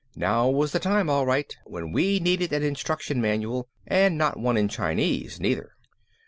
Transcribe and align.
Now 0.15 0.49
was 0.49 0.71
the 0.71 0.79
time, 0.79 1.11
all 1.11 1.27
right, 1.27 1.55
when 1.67 1.91
we 1.91 2.19
needed 2.19 2.51
an 2.53 2.63
instruction 2.63 3.21
manual 3.21 3.69
and 3.85 4.17
not 4.17 4.39
one 4.39 4.57
in 4.57 4.67
Chinese 4.67 5.39
neither! 5.39 5.73